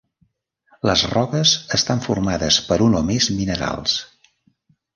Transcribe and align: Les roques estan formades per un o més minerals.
Les 0.89 1.03
roques 1.11 1.51
estan 1.77 2.01
formades 2.07 2.59
per 2.71 2.79
un 2.89 2.99
o 3.01 3.03
més 3.11 3.29
minerals. 3.43 3.95